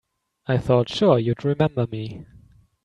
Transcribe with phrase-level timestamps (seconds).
[0.47, 2.25] I thought sure you'd remember me.